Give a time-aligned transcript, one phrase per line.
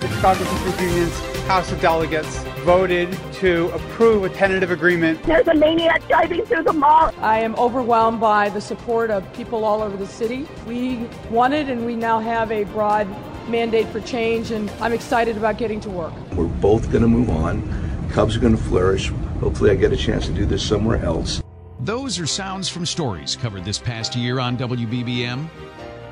[0.00, 5.22] The Chicago Teachers Union's House of Delegates voted to approve a tentative agreement.
[5.24, 7.12] There's a maniac driving through the mall.
[7.20, 10.48] I am overwhelmed by the support of people all over the city.
[10.66, 13.06] We wanted and we now have a broad
[13.46, 16.14] mandate for change, and I'm excited about getting to work.
[16.32, 18.08] We're both going to move on.
[18.10, 19.10] Cubs are going to flourish.
[19.40, 21.42] Hopefully, I get a chance to do this somewhere else.
[21.80, 25.46] Those are sounds from stories covered this past year on WBBM.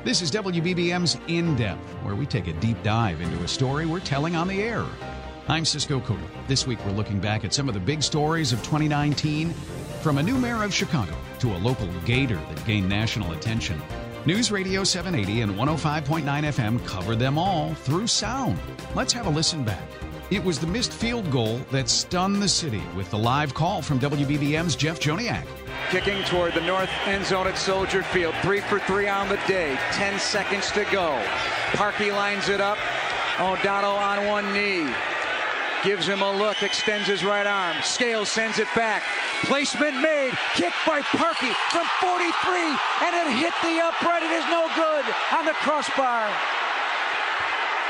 [0.05, 3.99] This is WBBM's In Depth, where we take a deep dive into a story we're
[3.99, 4.85] telling on the air.
[5.49, 6.25] I'm Cisco Cotto.
[6.47, 9.49] This week we're looking back at some of the big stories of 2019,
[10.01, 13.79] from a new mayor of Chicago to a local gator that gained national attention.
[14.25, 18.57] News Radio 780 and 105.9 FM cover them all through sound.
[18.95, 19.83] Let's have a listen back.
[20.31, 23.99] It was the missed field goal that stunned the city with the live call from
[23.99, 25.43] WBBM's Jeff Joniak.
[25.89, 28.35] Kicking toward the north end zone at Soldier Field.
[28.43, 29.75] Three for three on the day.
[29.91, 31.19] Ten seconds to go.
[31.71, 32.77] Parkey lines it up.
[33.39, 34.93] O'Donnell on one knee.
[35.83, 37.77] Gives him a look, extends his right arm.
[37.81, 39.01] Scales sends it back.
[39.45, 40.37] Placement made.
[40.53, 42.29] Kick by Parkey from 43.
[43.01, 44.21] And it hit the upright.
[44.21, 46.29] It is no good on the crossbar.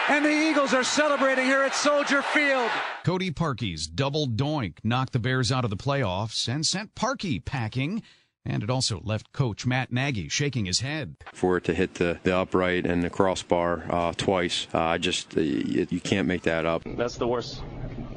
[0.10, 2.72] And the Eagles are celebrating here at Soldier Field.
[3.06, 8.02] Cody Parkey's double doink knocked the Bears out of the playoffs and sent Parkey packing.
[8.44, 11.18] And it also left coach Matt Nagy shaking his head.
[11.34, 15.38] For it to hit the, the upright and the crossbar uh, twice, uh, I just,
[15.38, 16.82] uh, you, you can't make that up.
[16.86, 17.60] That's the worst,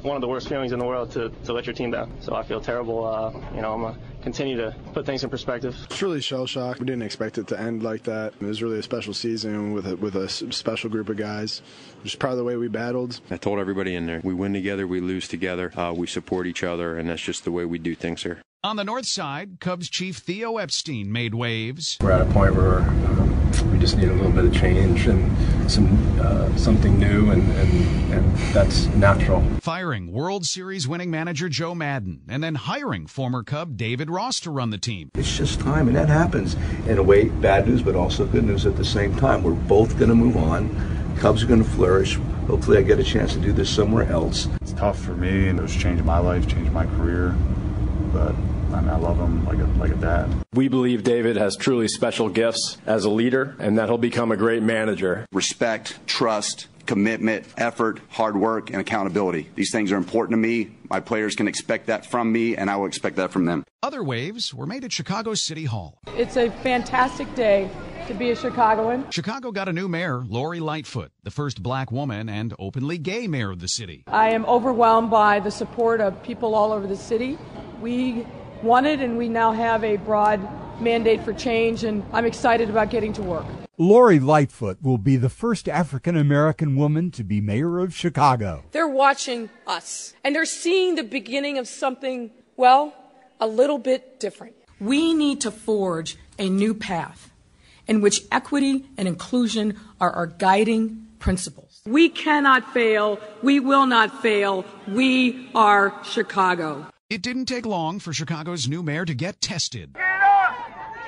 [0.01, 2.11] one of the worst feelings in the world to, to let your team down.
[2.21, 3.05] So I feel terrible.
[3.05, 5.75] Uh, you know, I'm going to continue to put things in perspective.
[5.83, 6.79] It's really shell shock.
[6.79, 8.33] We didn't expect it to end like that.
[8.39, 11.61] It was really a special season with a, with a special group of guys.
[12.03, 13.19] Just proud of the way we battled.
[13.29, 16.63] I told everybody in there, we win together, we lose together, uh, we support each
[16.63, 18.41] other, and that's just the way we do things here.
[18.63, 21.97] On the north side, Cubs chief Theo Epstein made waves.
[22.01, 25.71] We're at a point where um, we just need a little bit of change and
[25.71, 29.43] some uh, something new, and, and, and that's natural.
[29.61, 34.51] Firing World Series winning manager Joe Maddon and then hiring former Cub David Ross to
[34.51, 35.09] run the team.
[35.15, 36.55] It's just time, and that happens.
[36.87, 39.43] In a way, bad news, but also good news at the same time.
[39.43, 41.15] We're both going to move on.
[41.19, 42.15] Cubs are going to flourish.
[42.47, 44.47] Hopefully, I get a chance to do this somewhere else.
[44.61, 47.35] It's tough for me, and it was changing my life, changing my career,
[48.11, 48.35] but
[48.73, 50.45] I mean, I love him like a, like a dad.
[50.53, 54.37] We believe David has truly special gifts as a leader and that he'll become a
[54.37, 55.25] great manager.
[55.31, 59.49] Respect, trust, commitment, effort, hard work, and accountability.
[59.55, 60.71] These things are important to me.
[60.89, 63.63] My players can expect that from me, and I will expect that from them.
[63.81, 65.97] Other waves were made at Chicago City Hall.
[66.07, 67.69] It's a fantastic day
[68.07, 69.09] to be a Chicagoan.
[69.11, 73.51] Chicago got a new mayor, Lori Lightfoot, the first black woman and openly gay mayor
[73.51, 74.03] of the city.
[74.07, 77.37] I am overwhelmed by the support of people all over the city.
[77.79, 78.25] We
[78.63, 80.39] wanted, and we now have a broad
[80.81, 83.45] mandate for change, and I'm excited about getting to work.
[83.77, 88.63] Lori Lightfoot will be the first African American woman to be mayor of Chicago.
[88.71, 92.93] They're watching us, and they're seeing the beginning of something, well,
[93.39, 94.55] a little bit different.
[94.79, 97.31] We need to forge a new path
[97.87, 101.81] in which equity and inclusion are our guiding principles.
[101.85, 103.19] We cannot fail.
[103.41, 104.65] We will not fail.
[104.87, 106.87] We are Chicago.
[107.09, 109.93] It didn't take long for Chicago's new mayor to get tested.
[109.93, 110.55] Get up!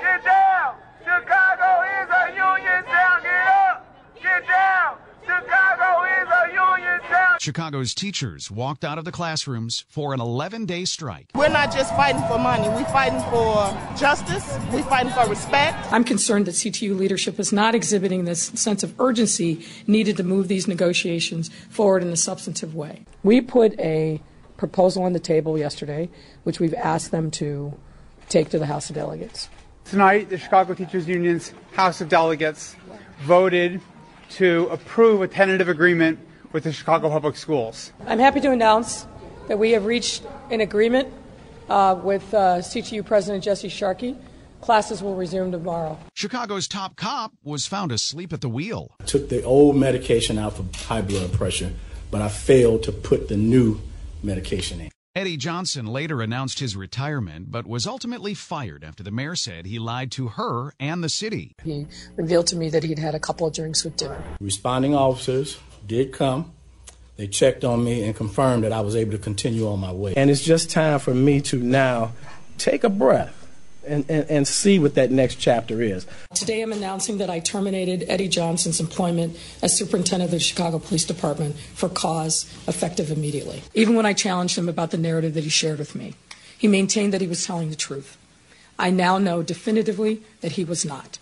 [0.02, 0.76] Get down!
[1.00, 3.22] Chicago is a union town!
[3.24, 4.22] Get up!
[4.22, 4.98] Get down!
[5.22, 7.38] Chicago is a union town!
[7.40, 11.32] Chicago's teachers walked out of the classrooms for an 11 day strike.
[11.34, 15.92] We're not just fighting for money, we're fighting for justice, we're fighting for respect.
[15.94, 20.50] I'm concerned that CTU leadership is not exhibiting this sense of urgency needed to move
[20.50, 23.06] these negotiations forward in a substantive way.
[23.24, 24.22] We put a
[24.57, 26.09] proposal on the table yesterday,
[26.43, 27.73] which we've asked them to
[28.29, 29.49] take to the House of Delegates.
[29.85, 32.75] Tonight, the Chicago Teachers Union's House of Delegates
[33.22, 33.81] voted
[34.31, 36.19] to approve a tentative agreement
[36.52, 37.91] with the Chicago Public Schools.
[38.07, 39.05] I'm happy to announce
[39.47, 41.13] that we have reached an agreement
[41.69, 44.17] uh, with uh, CTU President Jesse Sharkey.
[44.61, 45.99] Classes will resume tomorrow.
[46.16, 48.96] Chicago's top cop was found asleep at the wheel.
[48.99, 51.73] I took the old medication out for high blood pressure,
[52.09, 53.79] but I failed to put the new
[54.26, 54.90] medication in.
[55.16, 59.80] Eddie Johnson later announced his retirement, but was ultimately fired after the mayor said he
[59.80, 61.54] lied to her and the city.
[61.64, 61.88] He
[62.18, 64.22] revealed to me that he'd had a couple of drinks with dinner.
[64.42, 65.58] Responding officers
[65.88, 66.52] did come,
[67.16, 70.16] They checked on me and confirmed that I was able to continue on my way.
[70.18, 72.12] And it's just time for me to now
[72.58, 73.45] take a breath
[73.87, 76.05] and, and, and see what that next chapter is.
[76.34, 81.05] Today I'm announcing that I terminated Eddie Johnson's employment as superintendent of the Chicago Police
[81.05, 83.64] Department for cause effective immediately.
[83.73, 86.14] Even when I challenged him about the narrative that he shared with me,
[86.58, 88.17] he maintained that he was telling the truth.
[88.78, 91.20] I now know definitively that he was not.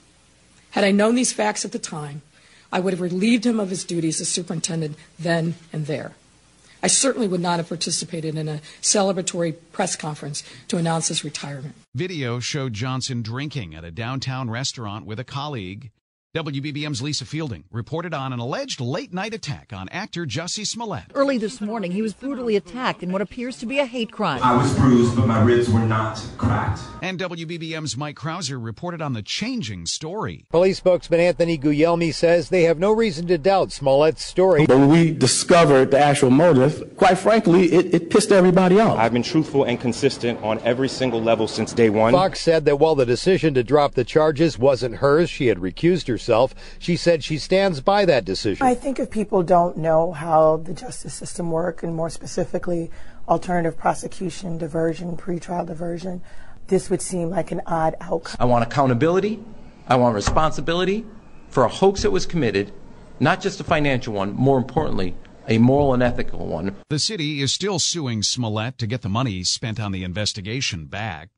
[0.72, 2.24] Had I known these facts at the time,
[2.72, 6.14] I would have relieved him of his duties as superintendent then and there.
[6.84, 11.76] I certainly would not have participated in a celebratory press conference to announce his retirement.
[11.96, 15.92] Video showed Johnson drinking at a downtown restaurant with a colleague.
[16.36, 21.04] WBBM's Lisa Fielding reported on an alleged late night attack on actor Jussie Smollett.
[21.14, 24.42] Early this morning, he was brutally attacked in what appears to be a hate crime.
[24.42, 26.82] I was bruised, but my ribs were not cracked.
[27.04, 30.46] And WBBM's Mike Krauser reported on the changing story.
[30.50, 34.66] Police spokesman Anthony Guglielmi says they have no reason to doubt Smollett's story.
[34.66, 38.98] But when we discovered the actual motive, quite frankly, it, it pissed everybody off.
[38.98, 42.12] I've been truthful and consistent on every single level since day one.
[42.12, 46.08] Foxx said that while the decision to drop the charges wasn't hers, she had recused
[46.08, 46.56] herself herself.
[46.80, 48.66] She said she stands by that decision.
[48.66, 52.90] I think if people don't know how the justice system works, and more specifically,
[53.28, 56.22] alternative prosecution, diversion, pretrial diversion,
[56.68, 58.38] this would seem like an odd outcome.
[58.40, 59.44] I want accountability.
[59.88, 61.06] I want responsibility
[61.50, 62.72] for a hoax that was committed,
[63.20, 65.16] not just a financial one, more importantly,
[65.50, 66.74] a moral and ethical one.
[66.90, 71.30] The city is still suing Smollett to get the money spent on the investigation back.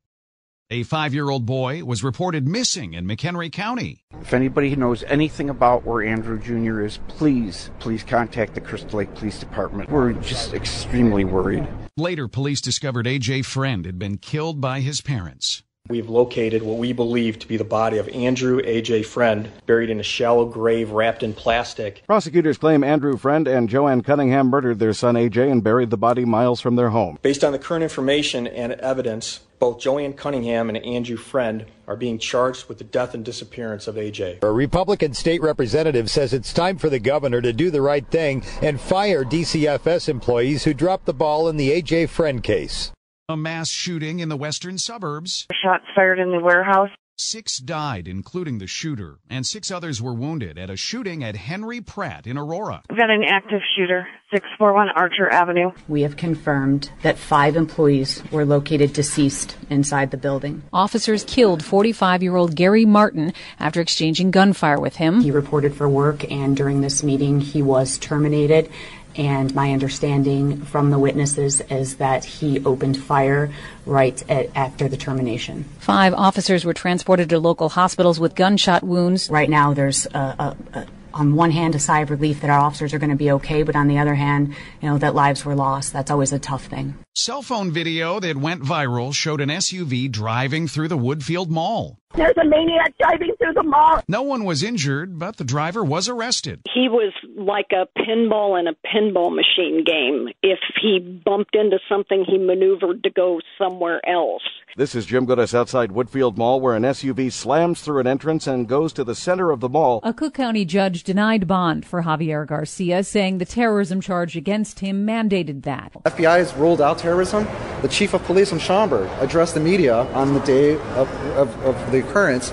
[0.71, 4.03] A five year old boy was reported missing in McHenry County.
[4.19, 6.81] If anybody knows anything about where Andrew Jr.
[6.81, 9.91] is, please, please contact the Crystal Lake Police Department.
[9.91, 11.67] We're just extremely worried.
[11.97, 15.61] Later, police discovered AJ Friend had been killed by his parents.
[15.87, 19.03] We've located what we believe to be the body of Andrew A.J.
[19.03, 22.01] Friend, buried in a shallow grave wrapped in plastic.
[22.07, 25.47] Prosecutors claim Andrew Friend and Joanne Cunningham murdered their son A.J.
[25.47, 27.19] and buried the body miles from their home.
[27.21, 32.19] Based on the current information and evidence, both Joanne Cunningham and Andrew Friend are being
[32.19, 34.43] charged with the death and disappearance of AJ.
[34.43, 38.43] A Republican state representative says it's time for the governor to do the right thing
[38.61, 42.91] and fire DCFS employees who dropped the ball in the AJ Friend case.
[43.27, 45.47] A mass shooting in the western suburbs.
[45.63, 46.89] Shots fired in the warehouse.
[47.17, 51.79] Six died, including the shooter, and six others were wounded at a shooting at Henry
[51.79, 52.81] Pratt in Aurora.
[52.89, 55.71] We've got an active shooter, 641 Archer Avenue.
[55.87, 60.63] We have confirmed that five employees were located deceased inside the building.
[60.73, 65.21] Officers killed 45 year old Gary Martin after exchanging gunfire with him.
[65.21, 68.69] He reported for work, and during this meeting, he was terminated
[69.17, 73.51] and my understanding from the witnesses is that he opened fire
[73.85, 75.63] right at, after the termination.
[75.79, 79.29] Five officers were transported to local hospitals with gunshot wounds.
[79.29, 82.59] Right now, there's a, a, a on one hand, a sigh of relief that our
[82.59, 85.45] officers are going to be okay, but on the other hand, you know, that lives
[85.45, 85.93] were lost.
[85.93, 86.95] That's always a tough thing.
[87.17, 91.97] Cell phone video that went viral showed an SUV driving through the Woodfield Mall.
[92.13, 94.01] There's a maniac driving through the mall.
[94.07, 96.61] No one was injured, but the driver was arrested.
[96.73, 100.29] He was like a pinball in a pinball machine game.
[100.41, 104.43] If he bumped into something, he maneuvered to go somewhere else.
[104.77, 108.67] This is Jim Goodis outside Woodfield Mall, where an SUV slams through an entrance and
[108.67, 109.99] goes to the center of the mall.
[110.03, 115.05] A Cook County judge denied bond for Javier Garcia, saying the terrorism charge against him
[115.05, 115.93] mandated that.
[116.05, 117.47] FBI has ruled out terrorism.
[117.83, 121.07] The chief of police in Schaumburg addressed the media on the day of,
[121.37, 122.51] of, of the occurrence.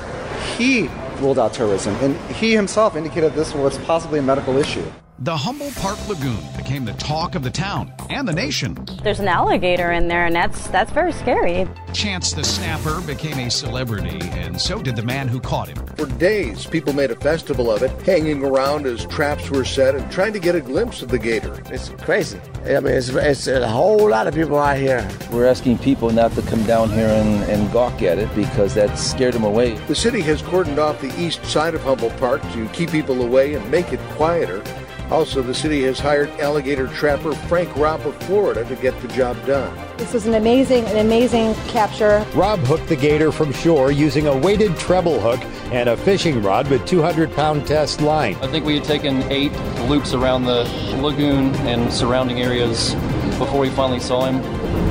[0.56, 0.88] He
[1.20, 4.84] ruled out terrorism, and he himself indicated this was possibly a medical issue.
[5.20, 8.76] The Humboldt Park Lagoon became the talk of the town and the nation.
[9.04, 11.68] There's an alligator in there, and that's that's very scary.
[11.92, 15.86] Chance the Snapper became a celebrity, and so did the man who caught him.
[15.96, 20.10] For days, people made a festival of it, hanging around as traps were set and
[20.10, 21.62] trying to get a glimpse of the gator.
[21.66, 22.40] It's crazy.
[22.64, 25.08] I mean, it's, it's a whole lot of people out here.
[25.32, 28.96] We're asking people not to come down here and, and gawk at it because that
[28.96, 29.74] scared them away.
[29.88, 33.54] The city has cordoned off the east side of Humboldt Park to keep people away
[33.54, 34.62] and make it quieter.
[35.10, 39.36] Also, the city has hired alligator trapper Frank Robb of Florida to get the job
[39.44, 39.76] done.
[40.02, 42.26] This was an amazing, an amazing capture.
[42.34, 45.38] Robb hooked the gator from shore using a weighted treble hook
[45.72, 48.34] and a fishing rod with 200 pound test line.
[48.42, 49.52] I think we had taken eight
[49.88, 50.64] loops around the
[51.00, 52.94] lagoon and surrounding areas
[53.38, 54.42] before we finally saw him.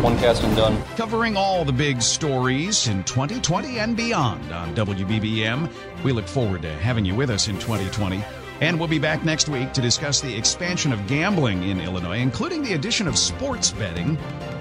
[0.02, 0.82] One casting done.
[0.96, 5.70] Covering all the big stories in 2020 and beyond on WBBM.
[6.06, 8.24] We look forward to having you with us in 2020.
[8.62, 12.64] And we'll be back next week to discuss the expansion of gambling in Illinois, including
[12.64, 14.18] the addition of sports betting.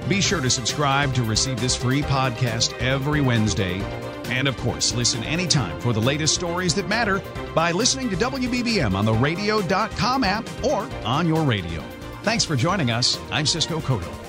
[0.08, 3.80] Be sure to subscribe to receive this free podcast every Wednesday.
[4.26, 7.22] And of course, listen anytime for the latest stories that matter
[7.54, 11.82] by listening to WBBM on the radio.com app or on your radio.
[12.22, 13.18] Thanks for joining us.
[13.30, 14.19] I'm Cisco Cotto.